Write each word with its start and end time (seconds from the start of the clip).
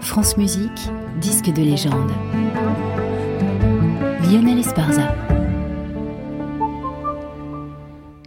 France 0.00 0.36
Musique, 0.36 0.90
disque 1.20 1.52
de 1.52 1.62
légende. 1.62 2.10
Lionel 4.22 4.58
Esparza. 4.58 5.14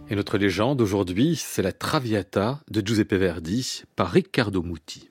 Et 0.08 0.16
notre 0.16 0.38
légende 0.38 0.80
aujourd'hui, 0.80 1.36
c'est 1.36 1.62
la 1.62 1.72
Traviata 1.72 2.60
de 2.70 2.86
Giuseppe 2.86 3.14
Verdi 3.14 3.82
par 3.96 4.10
Riccardo 4.10 4.62
Muti. 4.62 5.10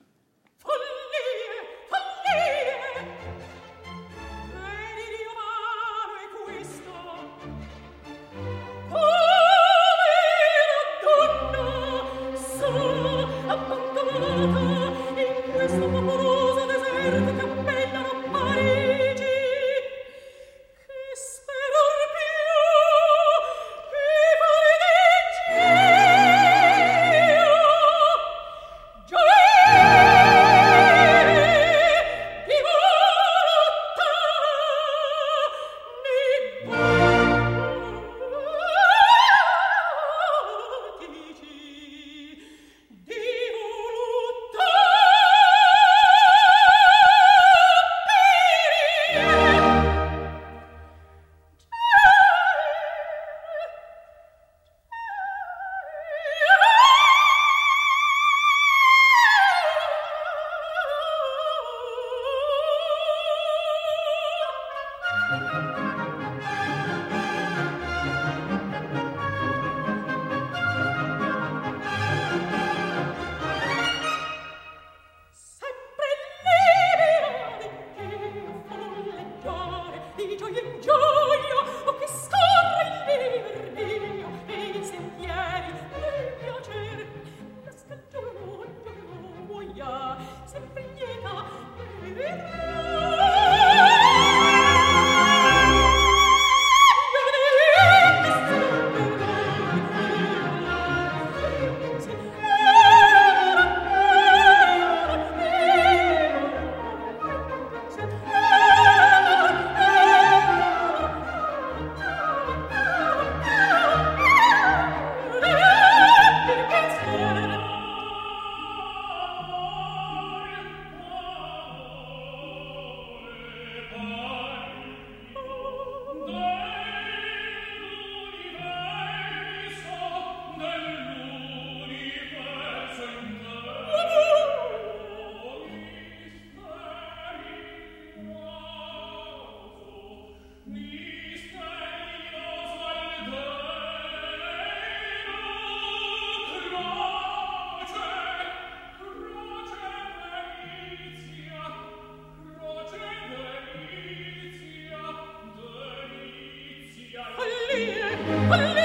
will 158.42 158.83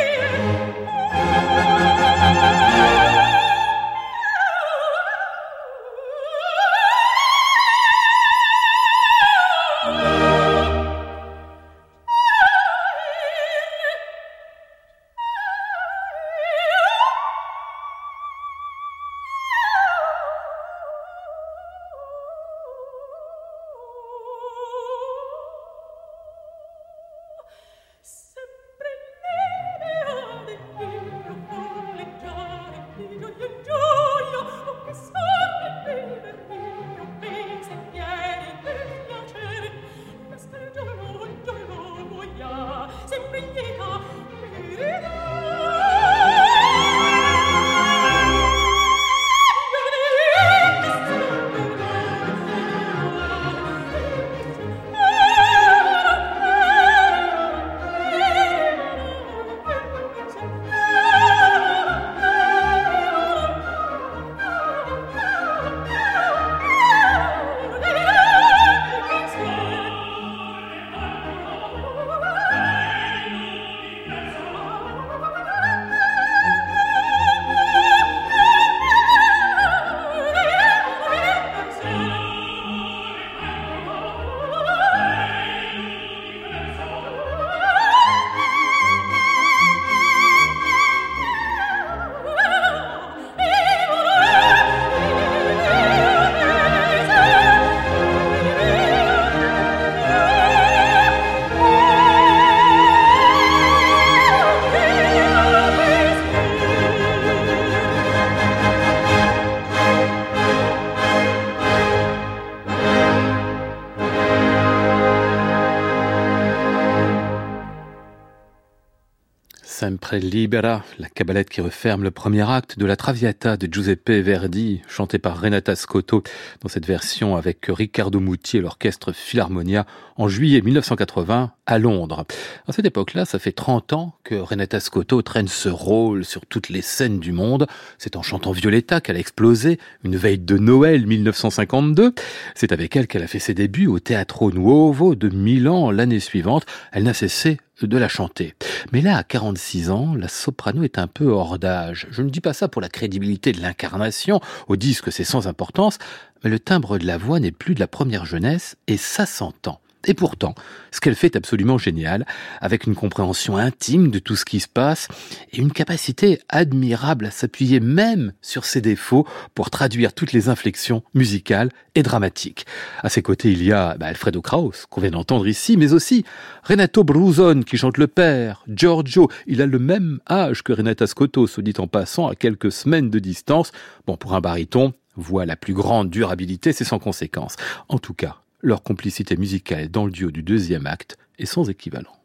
Libera, 120.18 120.84
la 120.98 121.10
cabalette 121.10 121.50
qui 121.50 121.62
referme 121.62 122.04
le 122.04 122.12
premier 122.12 122.50
acte 122.50 122.80
de 122.80 122.86
la 122.86 122.96
Traviata 122.96 123.58
de 123.58 123.72
Giuseppe 123.72 124.10
Verdi, 124.10 124.82
chantée 124.88 125.20
par 125.20 125.40
Renata 125.40 125.76
Scotto 125.76 126.24
dans 126.62 126.70
cette 126.70 126.86
version 126.86 127.36
avec 127.36 127.66
Riccardo 127.68 128.20
Muti 128.20 128.58
et 128.58 128.62
l'orchestre 128.62 129.12
Philharmonia 129.12 129.86
en 130.16 130.28
juillet 130.28 130.62
1980 130.62 131.52
à 131.70 131.78
Londres. 131.78 132.26
À 132.68 132.72
cette 132.72 132.86
époque-là, 132.86 133.26
ça 133.26 133.38
fait 133.38 133.52
30 133.52 133.94
ans 133.94 134.16
que 134.24 134.34
Renata 134.34 134.80
Scotto 134.80 135.22
traîne 135.22 135.48
ce 135.48 135.70
rôle 135.70 136.26
sur 136.26 136.48
toutes 136.48 136.70
les 136.70 136.82
scènes 136.82 137.20
du 137.20 137.32
monde. 137.32 137.68
C'est 138.00 138.16
en 138.16 138.24
chantant 138.24 138.52
Violetta 138.52 139.02
qu'elle 139.02 139.18
a 139.18 139.20
explosé, 139.20 139.80
une 140.04 140.16
veille 140.16 140.40
de 140.40 140.58
Noël 140.58 141.06
1952. 141.06 142.16
C'est 142.56 142.72
avec 142.72 142.96
elle 142.96 143.06
qu'elle 143.06 143.22
a 143.22 143.28
fait 143.28 143.38
ses 143.38 143.54
débuts 143.54 143.86
au 143.86 144.00
Teatro 144.00 144.52
Nuovo 144.52 145.14
de 145.14 145.30
Milan 145.30 145.92
l'année 145.92 146.20
suivante. 146.20 146.66
Elle 146.92 147.04
n'a 147.04 147.14
cessé 147.14 147.60
de 147.84 147.98
la 147.98 148.08
chanter. 148.08 148.56
Mais 148.92 149.02
là, 149.02 149.18
à 149.18 149.24
46 149.24 149.92
ans, 149.92 150.16
la 150.16 150.28
soprano 150.28 150.82
est 150.84 150.98
un 150.98 151.08
peu 151.08 151.28
hors 151.28 151.60
d'âge. 151.60 152.08
Je 152.10 152.24
ne 152.24 152.32
dis 152.32 152.42
pas 152.42 152.54
ça 152.54 152.68
pour 152.68 152.82
la 152.82 152.90
crédibilité 152.90 153.52
de 153.52 153.62
l'incarnation, 153.62 154.42
au 154.68 154.76
disque 154.76 155.12
c'est 155.12 155.24
sans 155.24 155.48
importance, 155.48 156.00
mais 156.44 156.50
le 156.50 156.60
timbre 156.60 156.98
de 156.98 157.06
la 157.06 157.20
voix 157.20 157.40
n'est 157.40 157.52
plus 157.52 157.76
de 157.76 157.80
la 157.80 157.88
première 157.88 158.26
jeunesse, 158.26 158.76
et 158.88 158.98
ça 158.98 159.28
s'entend. 159.28 159.80
Et 160.08 160.14
pourtant, 160.14 160.56
ce 160.92 161.02
qu'elle 161.02 161.16
fait 161.16 161.28
est 161.28 161.38
absolument 161.38 161.78
génial, 161.78 162.26
avec 162.62 162.86
une 162.88 162.96
compréhension 162.96 163.58
intime 163.58 164.12
de 164.12 164.20
tout 164.20 164.38
ce 164.38 164.46
qui 164.46 164.62
se 164.62 164.68
passe 164.68 165.10
et 165.52 165.58
une 165.58 165.74
capacité 165.74 166.40
admirable 166.48 167.26
à 167.26 167.32
s'appuyer 167.32 167.82
même 167.82 168.32
sur 168.42 168.64
ses 168.64 168.80
défauts 168.80 169.28
pour 169.56 169.70
traduire 169.70 170.14
toutes 170.14 170.32
les 170.32 170.48
inflexions 170.48 171.04
musicales 171.14 171.70
et 171.96 172.04
dramatiques. 172.04 172.66
À 173.04 173.10
ses 173.10 173.22
côtés, 173.22 173.52
il 173.52 173.62
y 173.62 173.74
a 173.74 173.98
bah, 173.98 174.08
Alfredo 174.08 174.42
Kraus, 174.42 174.86
qu'on 174.90 175.02
vient 175.02 175.12
d'entendre 175.12 175.48
ici, 175.48 175.76
mais 175.76 175.92
aussi 175.92 176.24
Renato 176.64 177.04
Bruzon, 177.04 177.62
qui 177.64 177.78
chante 177.78 177.98
le 177.98 178.08
père, 178.08 178.64
Giorgio, 178.70 179.30
il 179.48 179.62
a 179.62 179.66
le 179.66 179.80
même 179.80 180.20
âge 180.30 180.64
que 180.64 180.72
Renata 180.72 181.08
Scotto, 181.08 181.46
se 181.46 181.60
dit 181.60 181.74
en 181.78 181.88
passant, 181.88 182.28
à 182.28 182.36
quelques 182.36 182.72
semaines 182.72 183.10
de 183.10 183.20
distance. 183.20 183.74
Bon, 184.08 184.16
pour 184.16 184.34
un 184.34 184.40
baryton, 184.42 184.94
voix 185.18 185.46
la 185.46 185.58
plus 185.58 185.74
grande 185.74 186.10
durabilité, 186.10 186.72
c'est 186.72 186.86
sans 186.86 187.00
conséquence. 187.00 187.58
En 187.90 188.00
tout 188.00 188.14
cas, 188.14 188.38
leur 188.62 188.84
complicité 188.84 189.38
musicale 189.38 189.90
dans 189.90 190.06
le 190.06 190.12
duo 190.12 190.32
du 190.32 190.44
deuxième 190.44 190.86
acte 190.86 191.18
est 191.38 191.46
sans 191.46 191.70
équivalent. 191.70 192.19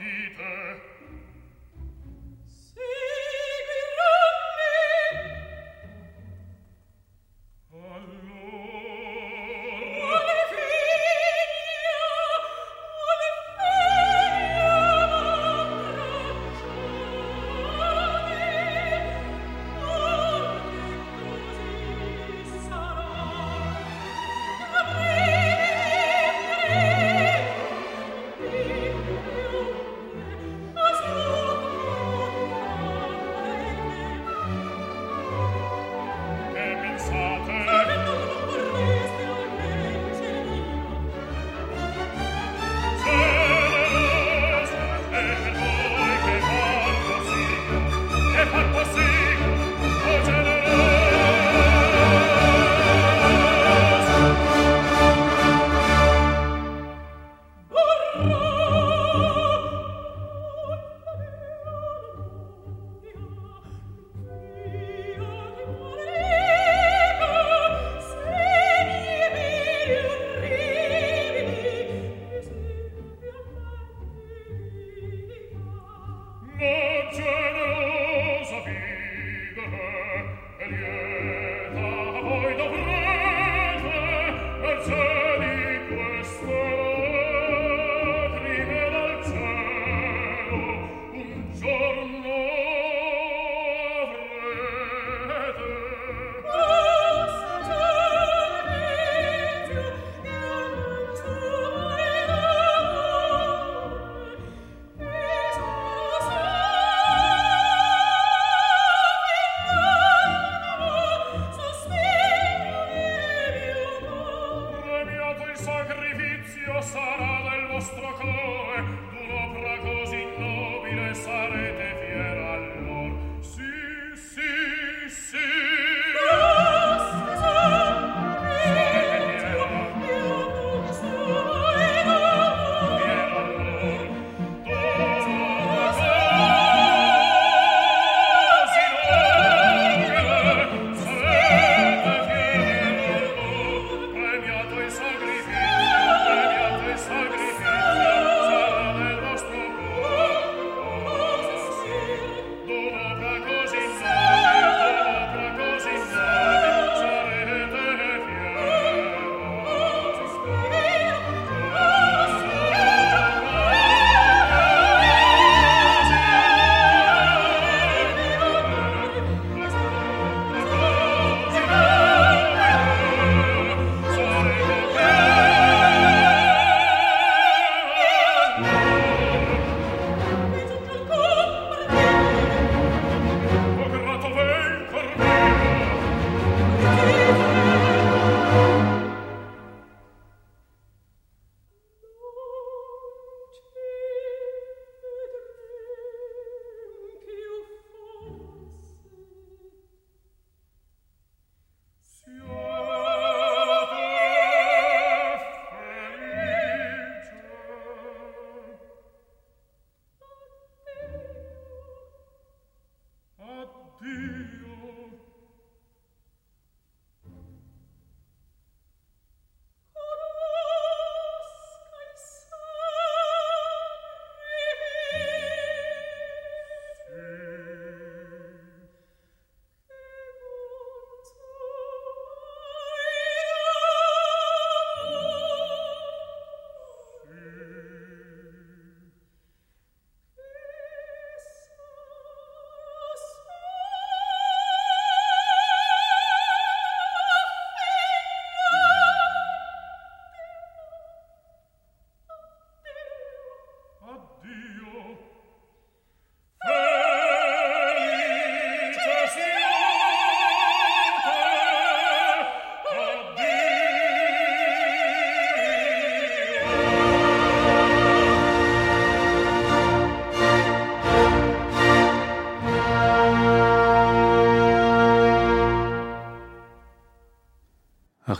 partite. 0.00 0.89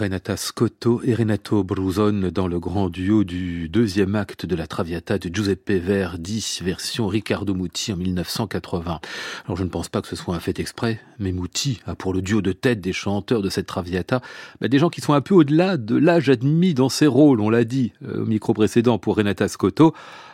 Renata 0.01 0.39
Scotto 0.39 1.03
et 1.05 1.13
Renato 1.13 1.63
Bruzon 1.63 2.31
dans 2.33 2.49
le 2.49 2.59
grand 2.59 2.89
duo 2.89 3.23
du 3.23 3.69
deuxième 3.69 4.15
acte 4.15 4.47
de 4.47 4.57
la 4.57 4.67
Traviata 4.67 5.19
de 5.19 5.29
Giuseppe 5.29 5.73
Verdi, 5.73 6.59
version 6.63 7.07
Riccardo 7.07 7.53
Muti 7.55 7.93
en 7.93 7.99
1980. 7.99 9.01
Alors 9.45 9.57
je 9.59 9.63
ne 9.63 9.69
pense 9.69 9.91
pas 9.91 10.01
que 10.01 10.09
ce 10.09 10.17
soit 10.17 10.35
un 10.35 10.41
fait 10.41 10.59
exprès, 10.59 11.03
mais 11.19 11.33
Muti 11.33 11.81
a 11.85 11.95
pour 11.95 12.15
le 12.15 12.23
duo 12.23 12.41
de 12.41 12.53
tête 12.53 12.81
des 12.81 12.95
chanteurs 12.95 13.43
de 13.43 13.51
cette 13.51 13.67
Traviata 13.67 14.23
bah, 14.63 14.69
des 14.69 14.79
gens 14.79 14.89
qui 14.89 15.03
sont 15.03 15.13
un 15.13 15.21
peu 15.21 15.35
au-delà 15.35 15.77
de 15.77 15.97
l'âge 15.97 16.31
admis 16.31 16.73
dans 16.73 16.89
ces 16.89 17.07
rôles, 17.07 17.43
on 17.43 17.51
l'a 17.51 17.65
dit 17.65 17.93
euh, 18.03 18.23
au 18.23 18.27
micro 18.27 18.55
précédent 18.55 18.99
pour 18.99 19.17
Renata 19.17 19.49
Scotto. 19.49 19.93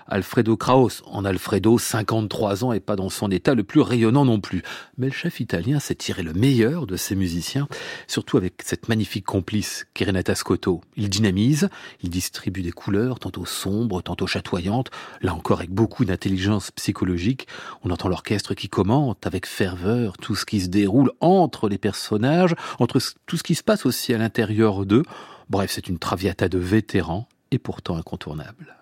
Alfredo 0.09 0.57
Kraus. 0.57 1.03
En 1.07 1.25
Alfredo, 1.25 1.79
53 1.79 2.65
ans 2.65 2.73
et 2.73 2.81
pas 2.81 2.97
dans 2.97 3.09
son 3.09 3.31
état 3.31 3.55
le 3.55 3.65
plus 3.65 3.81
rayonnant 3.81 4.25
non 4.25 4.41
plus. 4.41 4.63
Mais 4.99 5.07
le 5.07 5.13
chef 5.13 5.41
italien 5.41 5.81
s'est 5.81 5.95
tiré 5.95 6.23
le 6.23 6.33
meilleur 6.33 6.87
de 6.87 6.97
ses 6.97 7.15
musiciens, 7.17 7.69
surtout 8.07 8.37
avec 8.37 8.63
cette 8.65 8.89
magnifique 8.89 9.27
complice 9.27 9.56
Renata 9.99 10.35
Scotto. 10.35 10.81
Il 10.97 11.09
dynamise, 11.09 11.69
il 12.03 12.11
distribue 12.11 12.63
des 12.63 12.73
couleurs, 12.73 13.19
tantôt 13.19 13.45
sombres, 13.45 14.03
tantôt 14.03 14.27
chatoyantes, 14.27 14.91
là 15.21 15.35
encore 15.35 15.59
avec 15.59 15.71
beaucoup 15.71 16.05
d'intelligence 16.05 16.71
psychologique. 16.71 17.47
On 17.85 17.91
entend 17.91 18.09
l'orchestre 18.09 18.55
qui 18.55 18.69
commente 18.69 19.27
avec 19.27 19.47
ferveur 19.47 20.17
tout 20.19 20.35
ce 20.35 20.45
qui 20.45 20.61
se 20.61 20.69
déroule 20.69 21.13
entre 21.21 21.69
les 21.69 21.79
personnages, 21.79 22.55
entre 22.79 23.01
tout 23.27 23.37
ce 23.37 23.43
qui 23.43 23.55
se 23.55 23.63
passe 23.63 23.87
aussi 23.87 24.15
à 24.15 24.19
l'intérieur 24.19 24.87
d'eux. 24.87 25.05
Bref, 25.51 25.71
c'est 25.73 25.89
une 25.89 25.99
traviata 25.99 26.49
de 26.49 26.59
vétérans 26.59 27.29
et 27.51 27.59
pourtant 27.59 27.97
incontournable. 27.97 28.77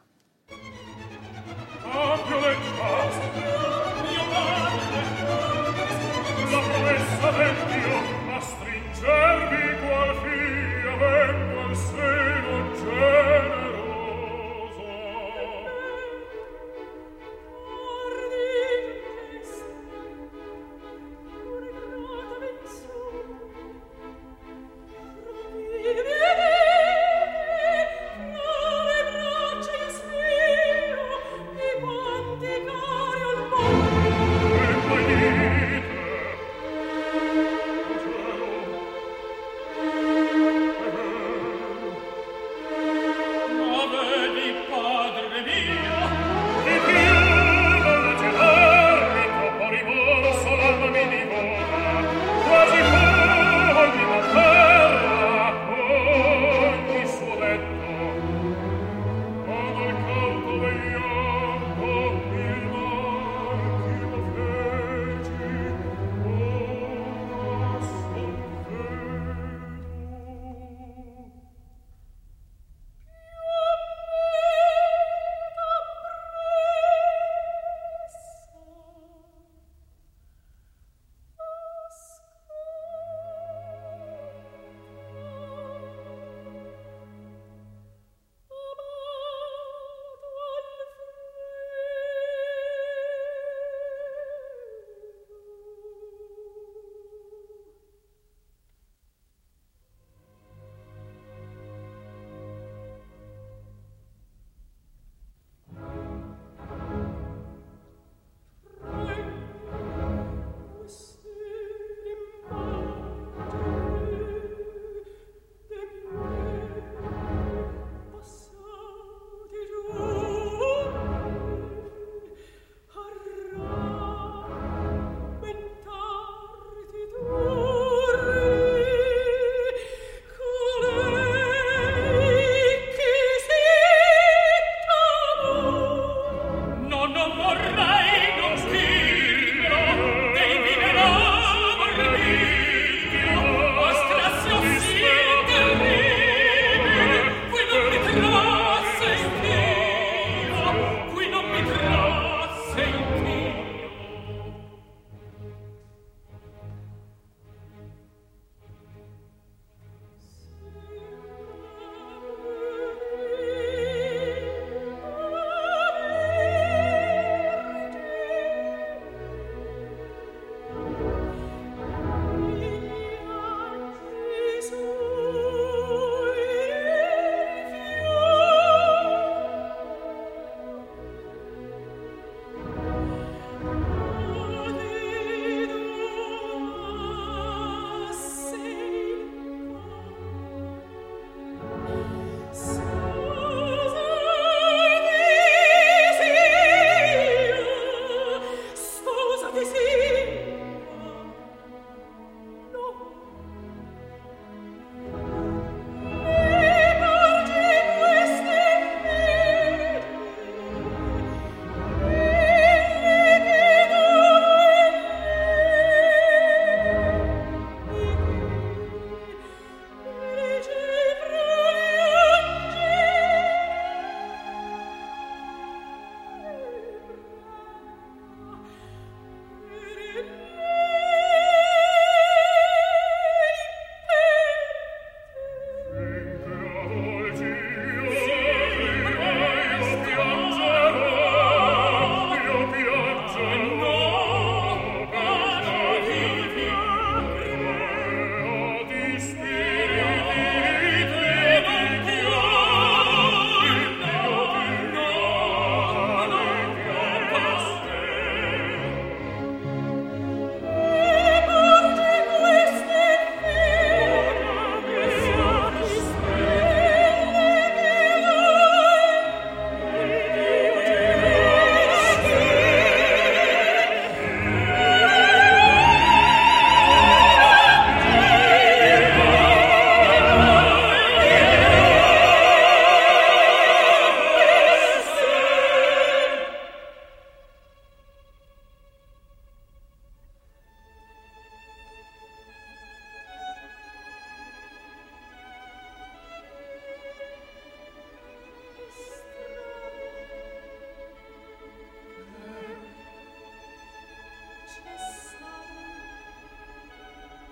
we 304.84 304.90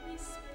Christus. 0.05 0.52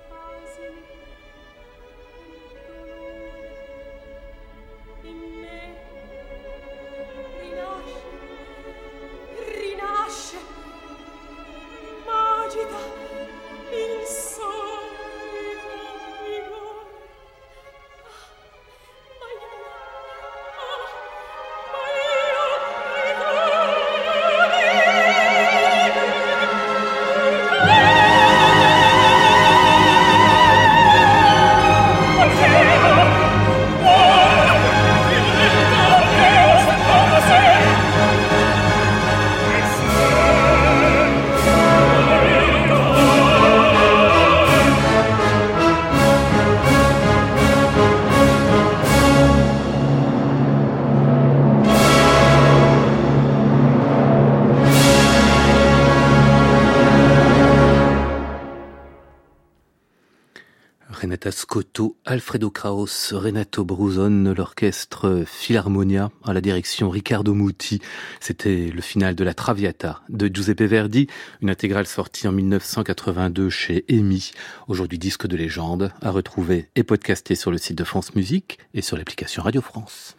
Alfredo 62.09 62.49
Kraus, 62.49 63.11
Renato 63.13 63.65
Bruzon, 63.65 64.33
l'orchestre 64.33 65.25
Philharmonia 65.27 66.09
à 66.23 66.31
la 66.31 66.39
direction 66.39 66.89
Riccardo 66.89 67.33
Muti. 67.33 67.81
C'était 68.21 68.71
le 68.73 68.79
final 68.79 69.13
de 69.13 69.25
la 69.25 69.33
Traviata 69.33 70.01
de 70.07 70.33
Giuseppe 70.33 70.61
Verdi, 70.61 71.07
une 71.41 71.49
intégrale 71.49 71.85
sortie 71.85 72.25
en 72.29 72.31
1982 72.31 73.49
chez 73.49 73.83
EMI. 73.89 74.31
Aujourd'hui 74.69 74.99
disque 74.99 75.27
de 75.27 75.35
légende 75.35 75.91
à 76.01 76.11
retrouver 76.11 76.69
et 76.77 76.83
podcasté 76.83 77.35
sur 77.35 77.51
le 77.51 77.57
site 77.57 77.77
de 77.77 77.83
France 77.83 78.15
Musique 78.15 78.57
et 78.73 78.81
sur 78.81 78.95
l'application 78.95 79.43
Radio 79.43 79.59
France. 79.59 80.15